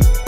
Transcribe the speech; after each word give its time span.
now. 0.00 0.21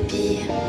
Tu 0.00 0.61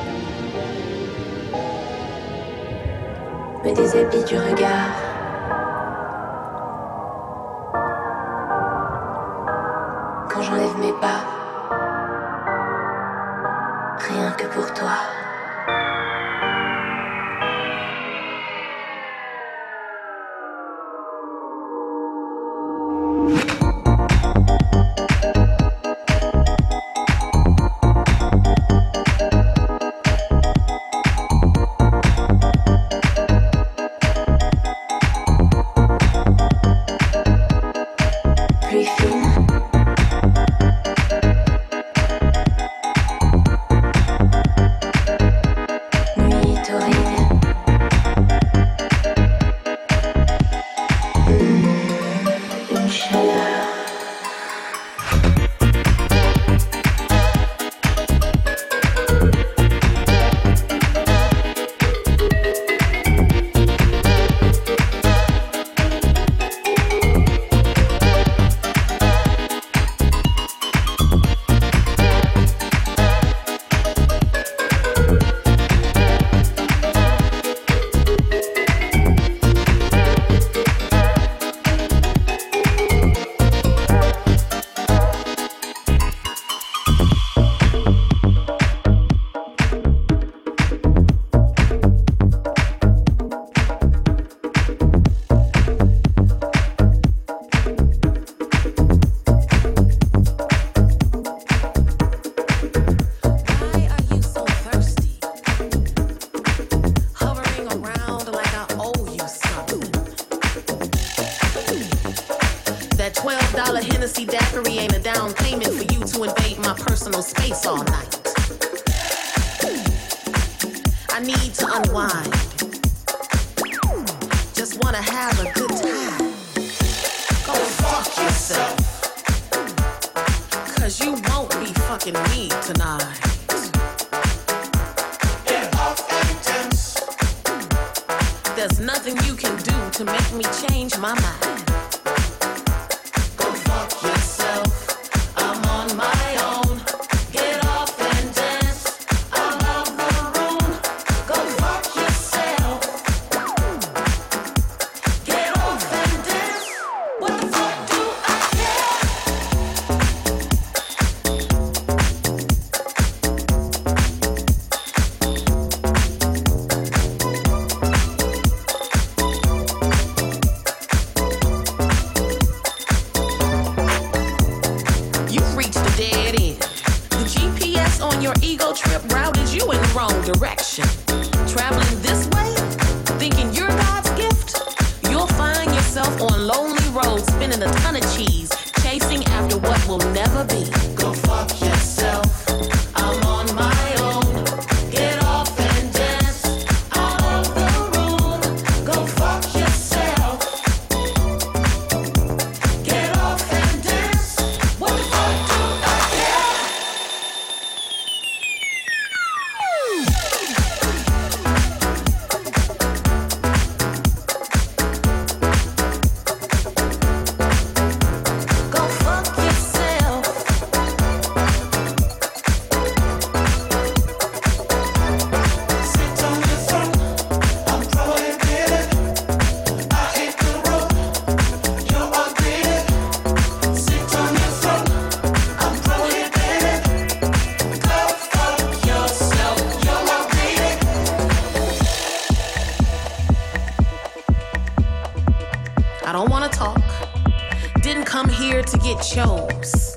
chose. 249.14 249.96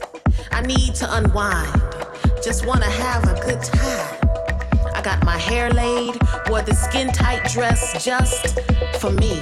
I 0.53 0.61
need 0.61 0.95
to 0.97 1.07
unwind. 1.17 1.81
Just 2.45 2.67
wanna 2.67 2.91
have 2.91 3.25
a 3.25 3.41
good 3.41 3.63
time. 3.63 4.19
I 4.95 5.01
got 5.03 5.25
my 5.25 5.39
hair 5.39 5.71
laid, 5.71 6.17
wore 6.49 6.61
the 6.61 6.75
skin 6.75 7.09
tight 7.13 7.51
dress 7.51 8.05
just 8.05 8.61
for 9.01 9.11
me. 9.11 9.41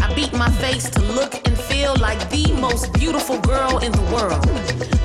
I 0.00 0.14
beat 0.14 0.32
my 0.32 0.50
face 0.62 0.88
to 0.90 1.00
look 1.18 1.34
and 1.44 1.58
feel 1.58 1.96
like 1.96 2.20
the 2.30 2.52
most 2.60 2.92
beautiful 2.92 3.40
girl 3.40 3.78
in 3.78 3.90
the 3.90 4.06
world. 4.14 4.46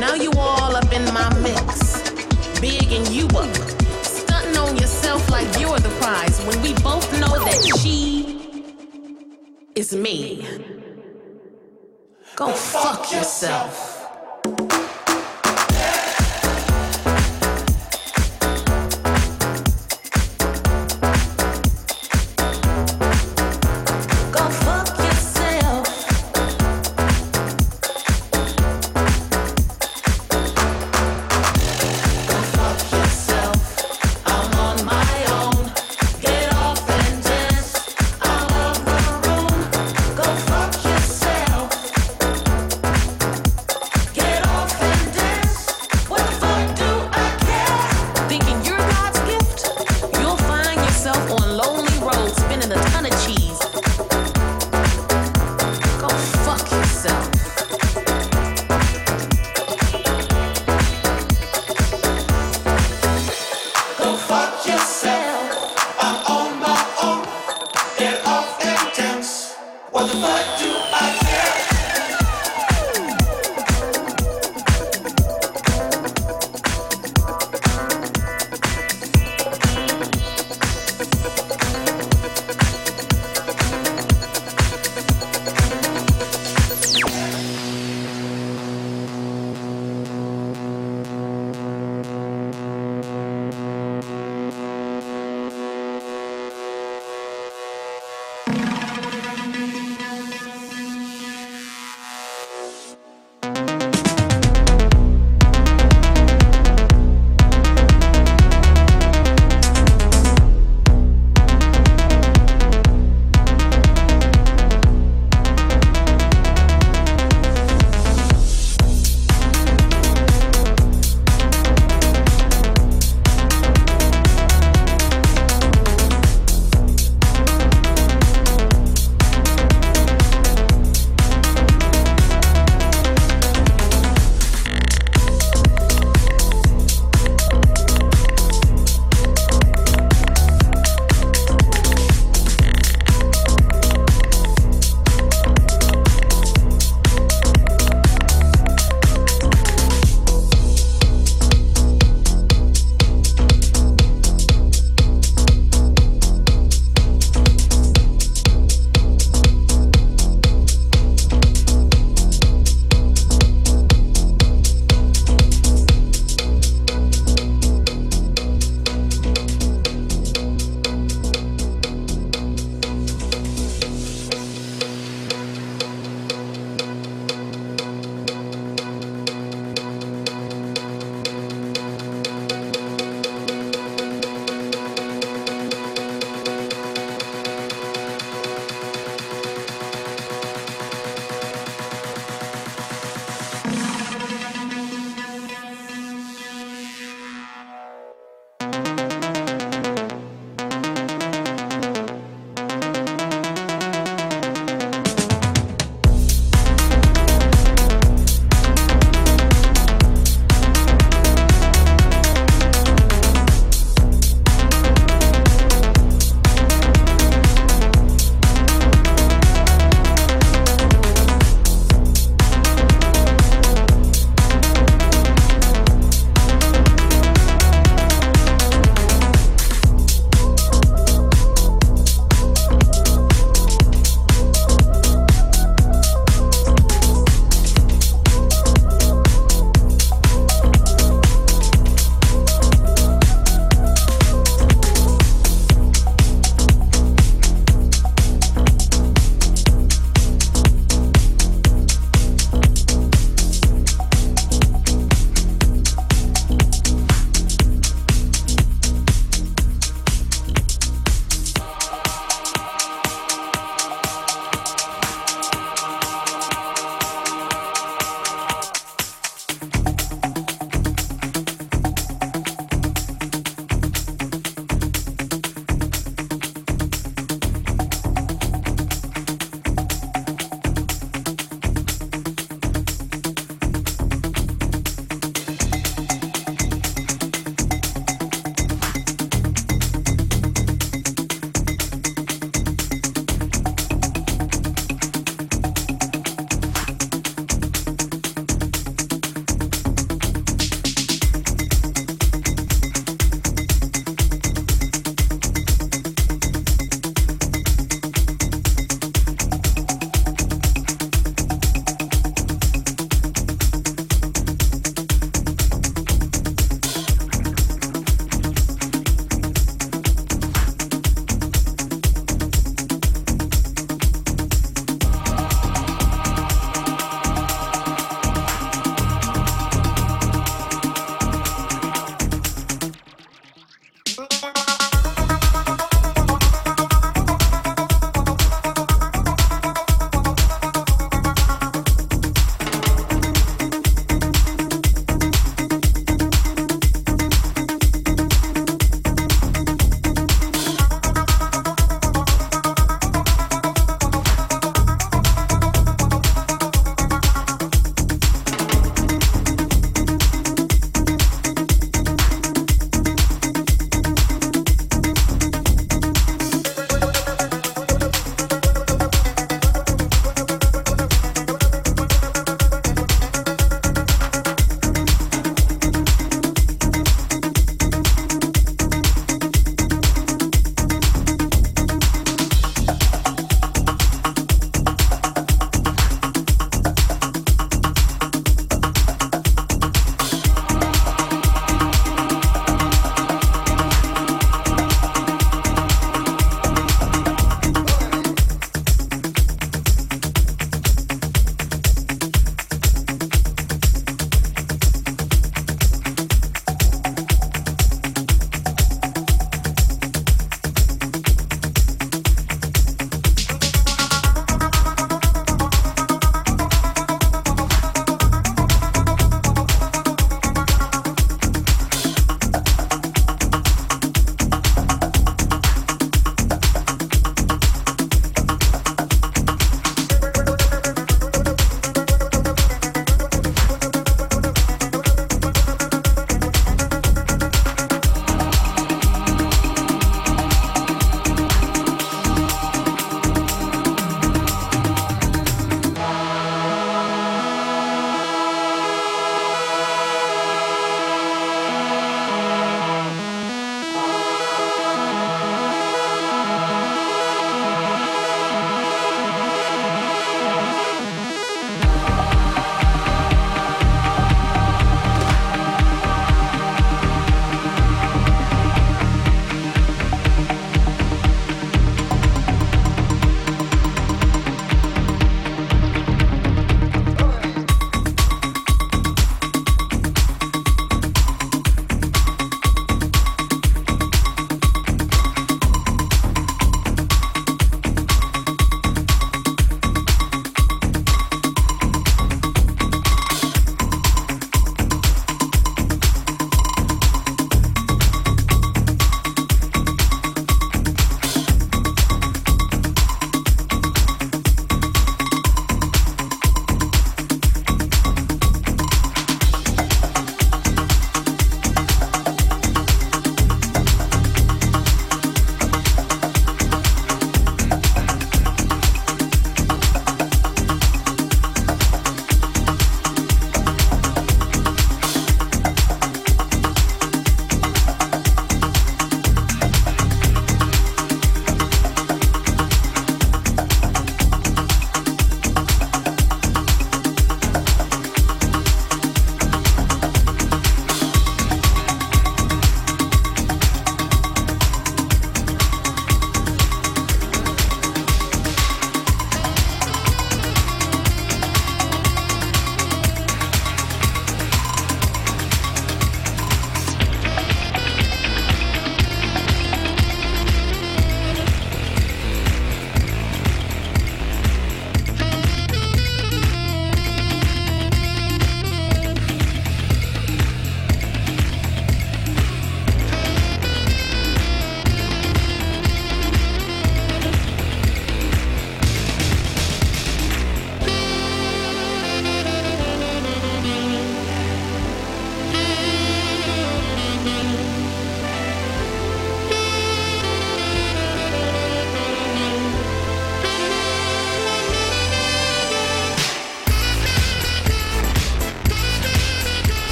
Now 0.00 0.14
you 0.14 0.32
all 0.38 0.74
up 0.74 0.90
in 0.90 1.04
my 1.12 1.28
mix, 1.40 2.00
big 2.60 2.90
and 2.90 3.06
you 3.08 3.26
up, 3.36 3.54
stunting 4.02 4.56
on 4.56 4.76
yourself 4.76 5.28
like 5.30 5.48
you're 5.60 5.78
the 5.78 5.94
prize 6.00 6.40
when 6.46 6.62
we 6.62 6.72
both 6.82 7.06
know 7.20 7.38
that 7.44 7.60
she 7.80 8.64
is 9.74 9.94
me. 9.94 10.75
Go 12.36 12.52
fuck 12.52 13.10
yourself. 13.12 13.95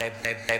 Bye, 0.00 0.10
bye, 0.22 0.36
bye. 0.48 0.59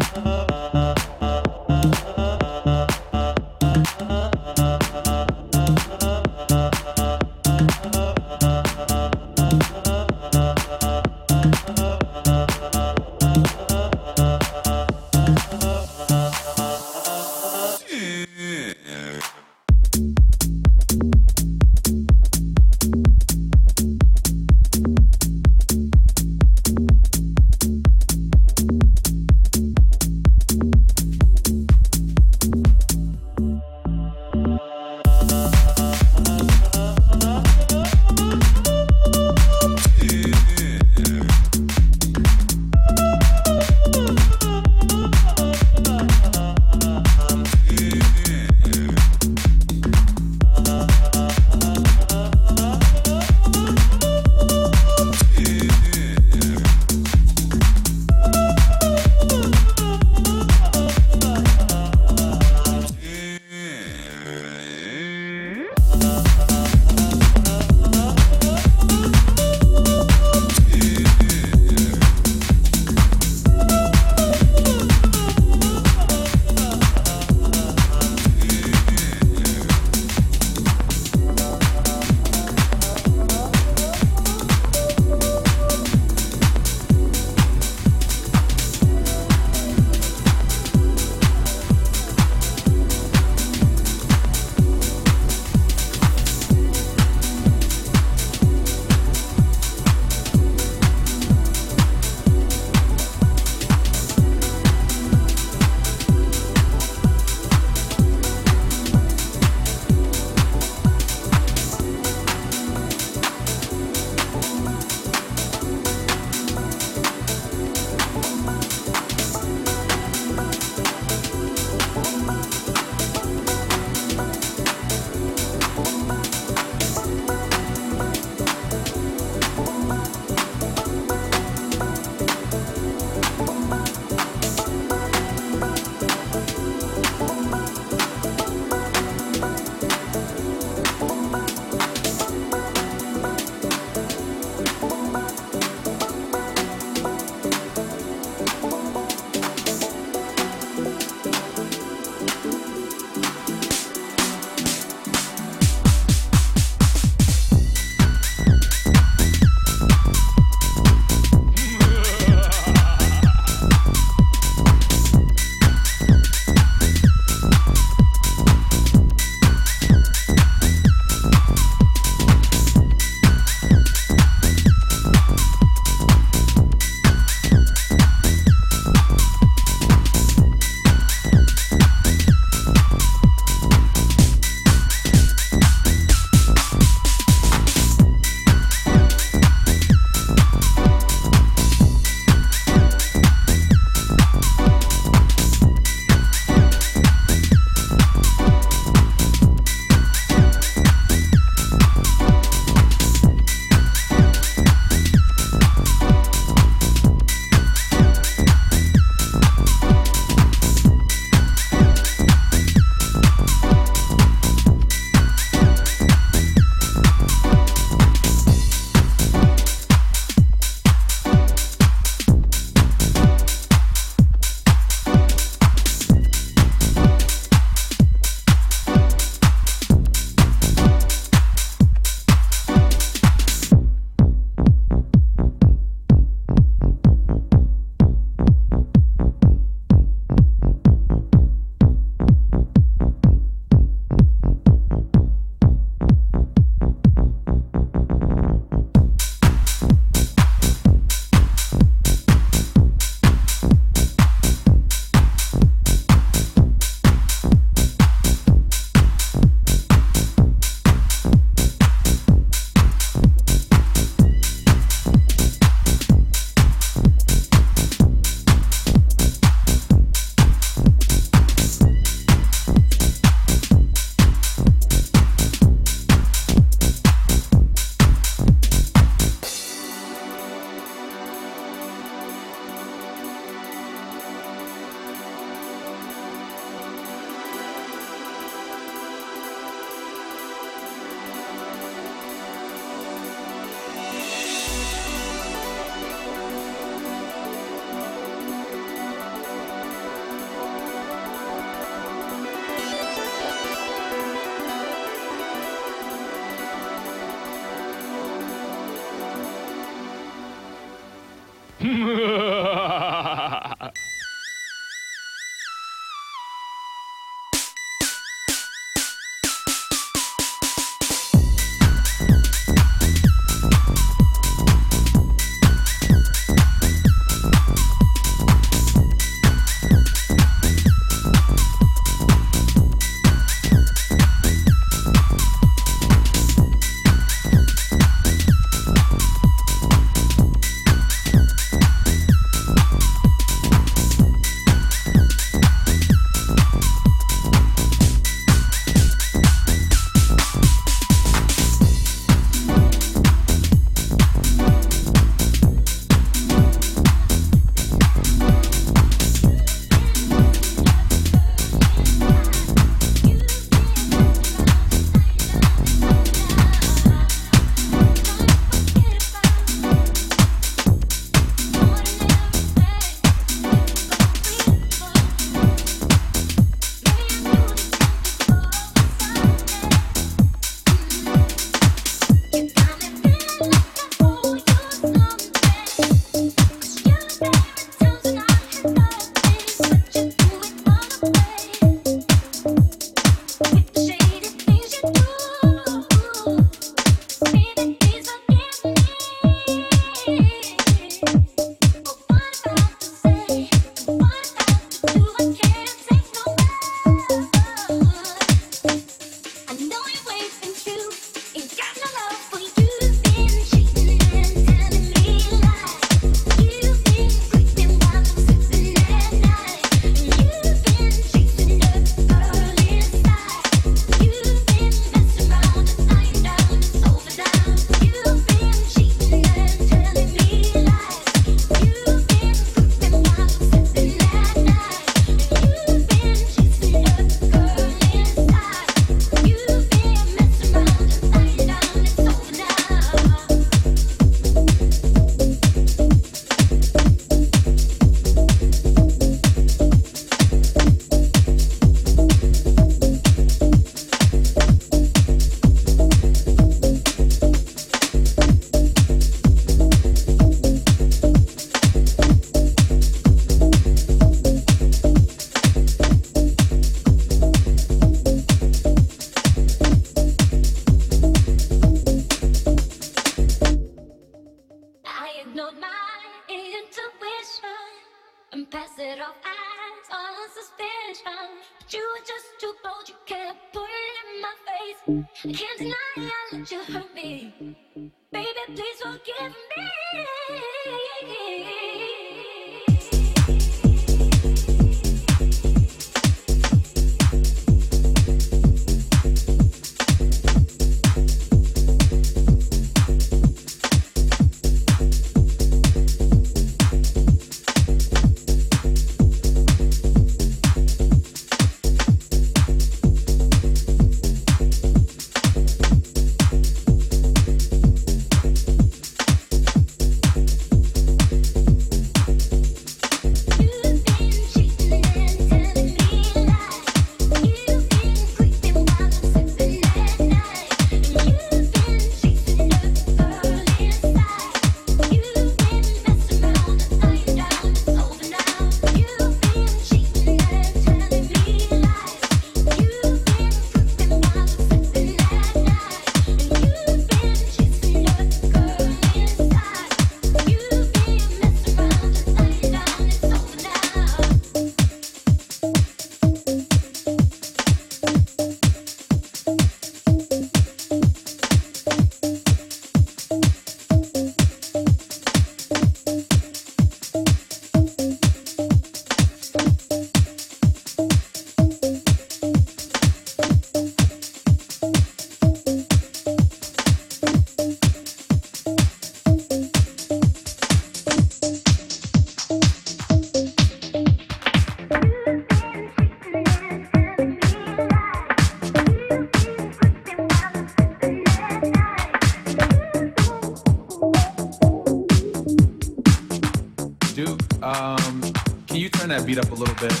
it. 599.86 600.00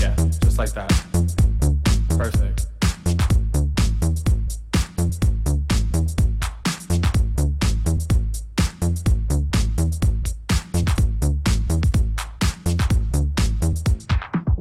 Yeah, 0.00 0.14
just 0.40 0.58
like 0.58 0.72
that. 0.72 0.90
Perfect. 2.10 2.66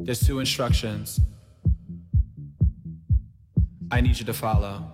There's 0.05 0.19
two 0.19 0.39
instructions 0.39 1.19
I 3.91 4.01
need 4.01 4.17
you 4.17 4.25
to 4.25 4.33
follow. 4.33 4.91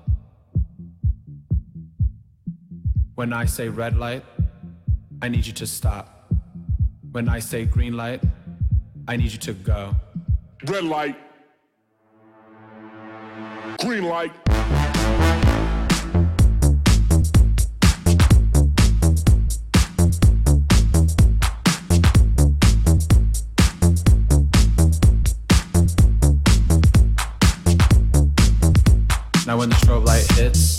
When 3.15 3.33
I 3.33 3.45
say 3.45 3.69
red 3.69 3.97
light, 3.97 4.23
I 5.21 5.29
need 5.29 5.45
you 5.45 5.53
to 5.53 5.67
stop. 5.67 6.31
When 7.11 7.27
I 7.27 7.39
say 7.39 7.65
green 7.65 7.97
light, 7.97 8.21
I 9.09 9.15
need 9.15 9.31
you 9.31 9.39
to 9.39 9.53
go. 9.53 9.95
Red 10.67 10.83
light. 10.83 11.15
Green 13.79 14.03
light. 14.03 14.31
Now 29.47 29.57
when 29.57 29.69
the 29.69 29.75
strobe 29.81 30.05
light 30.05 30.31
hits 30.33 30.78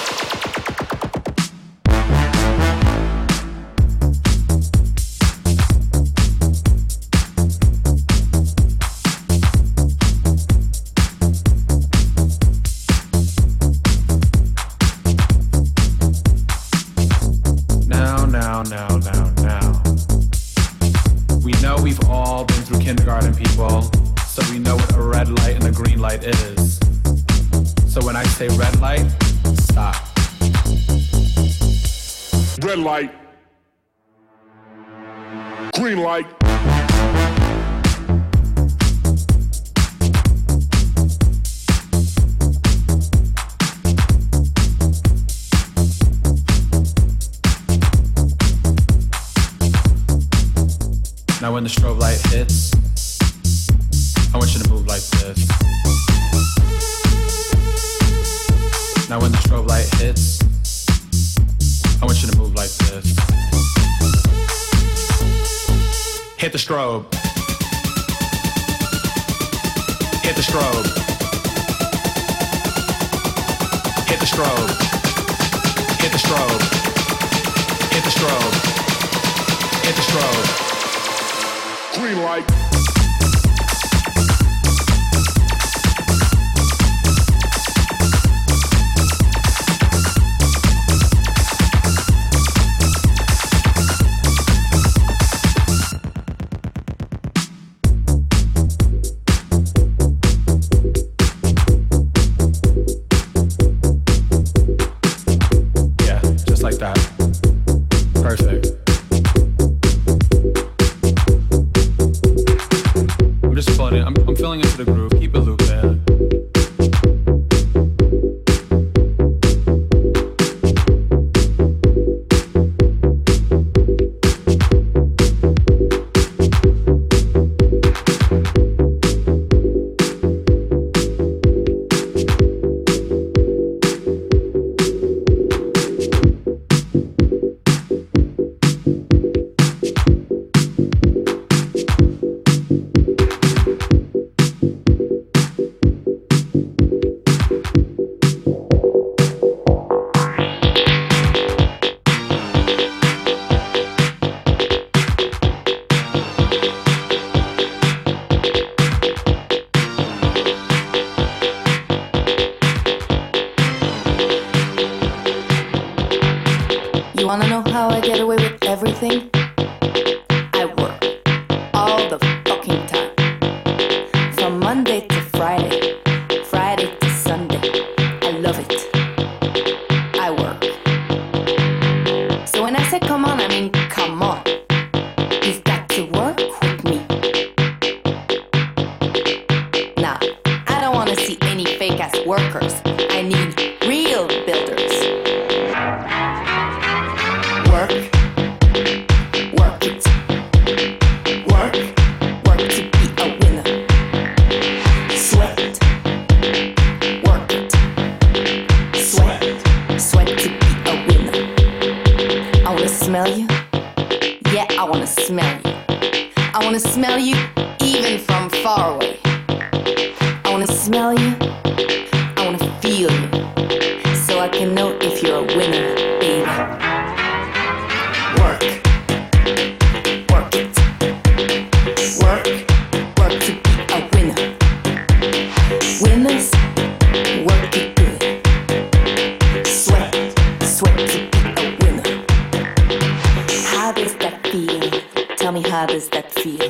how 245.71 245.85
does 245.85 246.09
that 246.09 246.29
feel? 246.33 246.69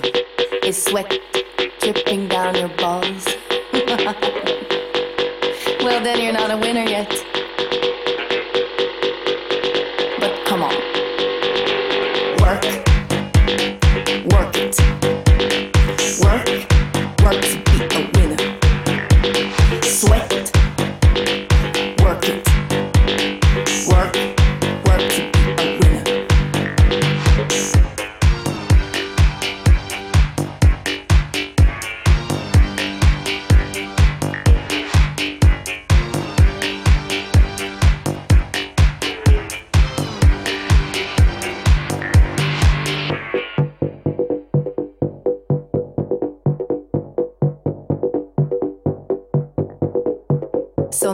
It's 0.61 0.83
sweat 0.83 1.11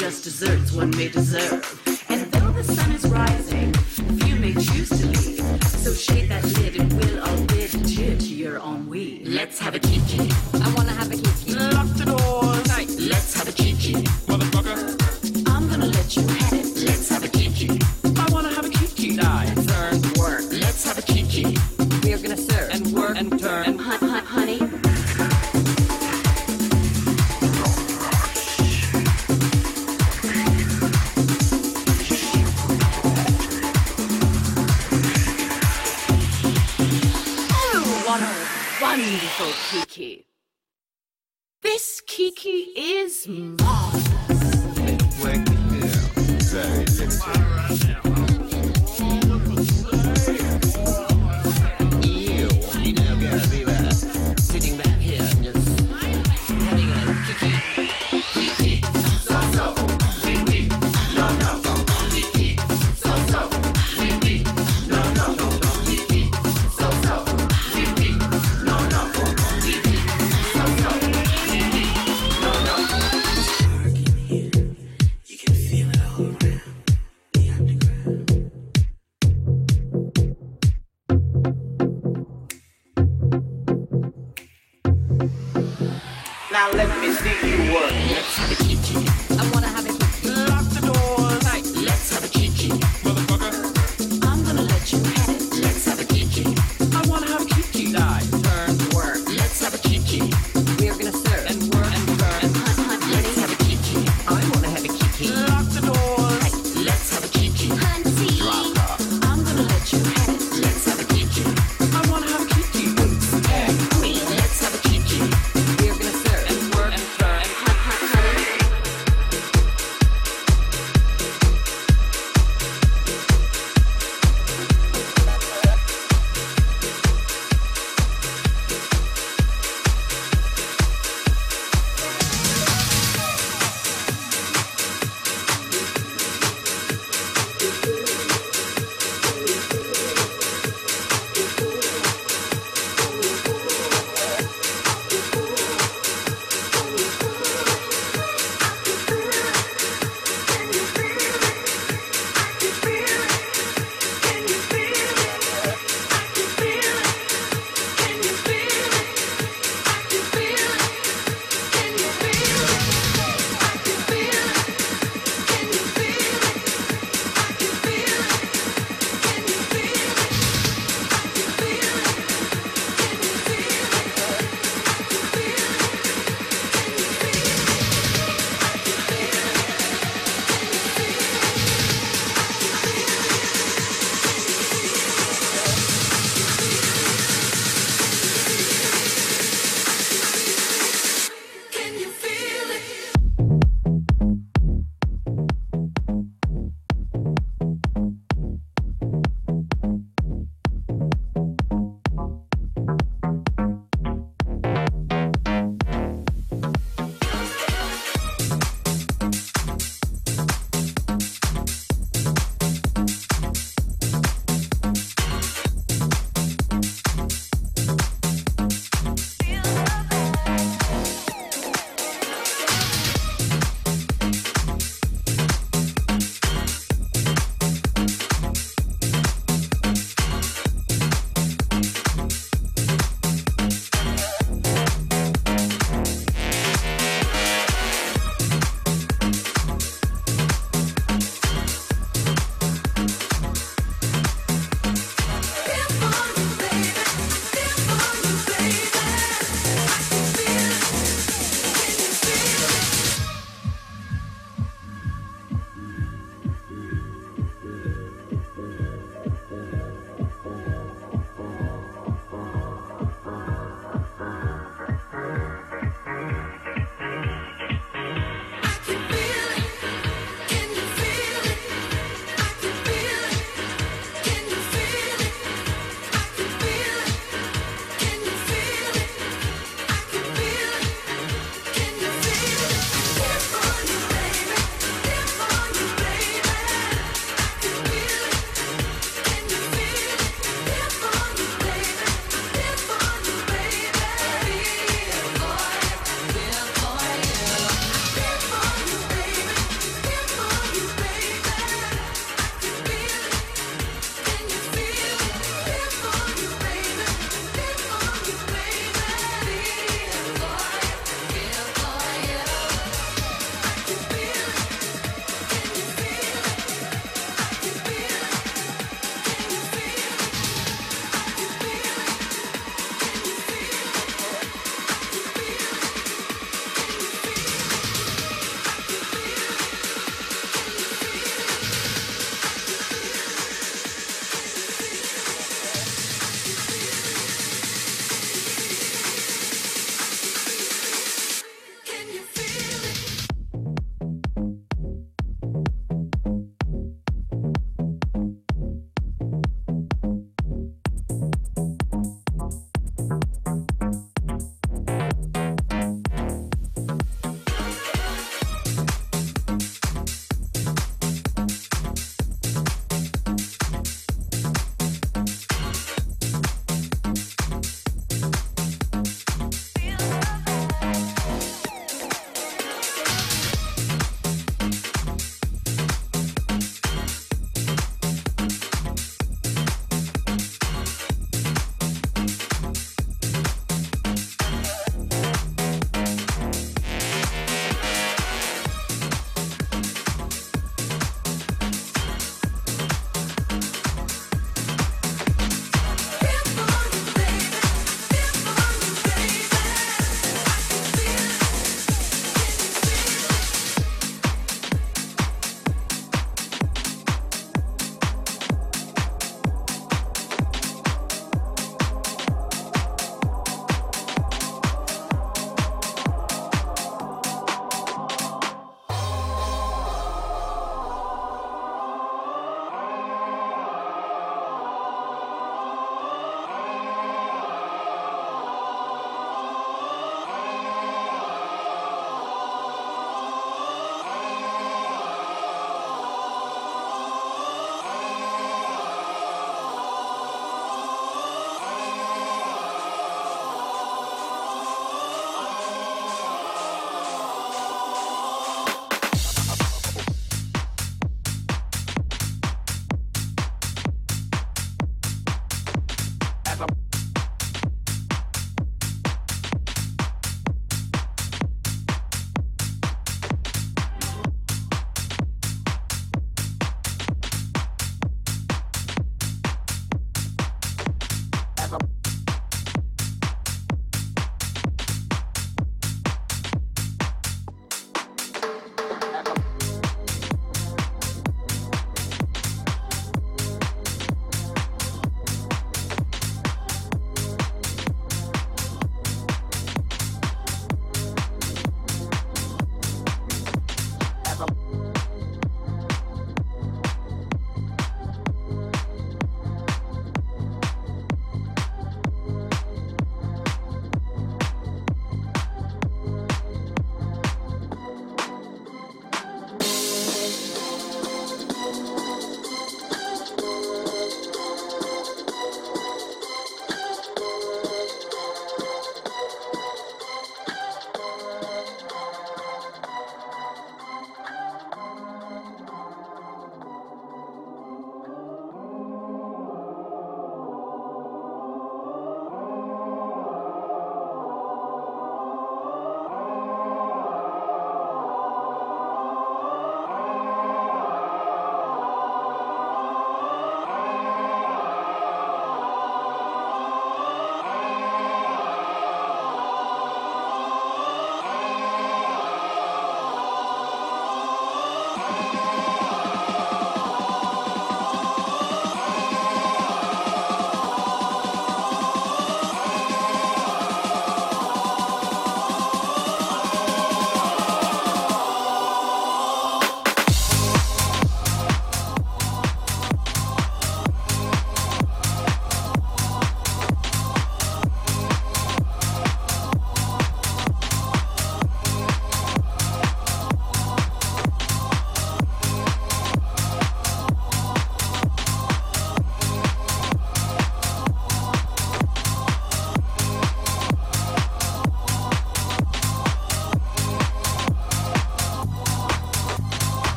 Just 0.00 0.24
desserts 0.24 0.59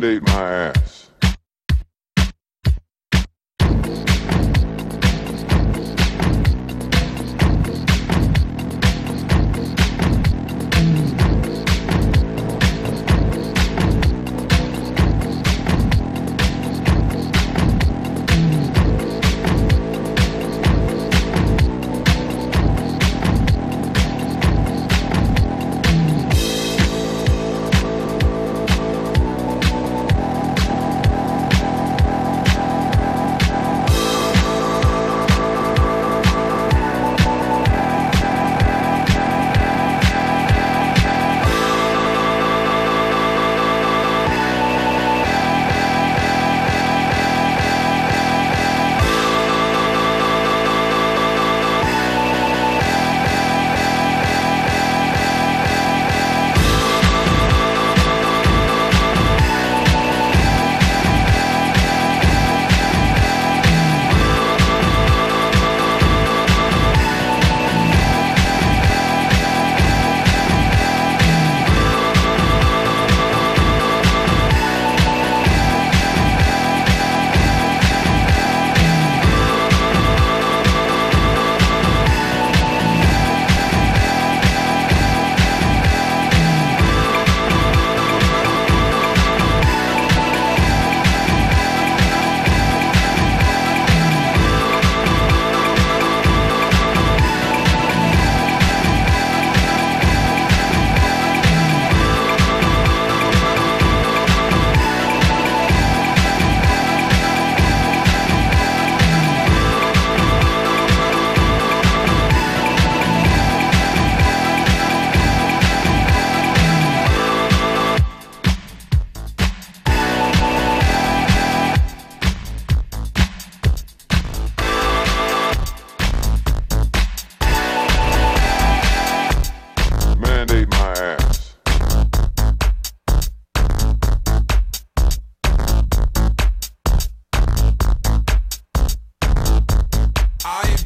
Mandate 0.00 0.22
my 0.22 0.50
ass. 0.50 0.79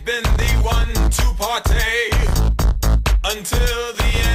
been 0.04 0.22
the 0.22 0.60
one 0.62 0.92
to 1.10 1.34
partake 1.38 2.12
until 3.24 3.92
the 3.94 4.04
end. 4.04 4.33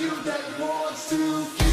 you 0.00 0.10
that 0.24 0.40
wants 0.60 1.08
to 1.08 1.65